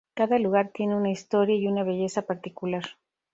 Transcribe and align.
Cada 0.15 0.39
lugar 0.39 0.71
tiene 0.73 0.95
una 0.95 1.11
historia 1.11 1.55
y 1.55 1.67
una 1.67 1.83
belleza 1.83 2.23
particular. 2.23 2.83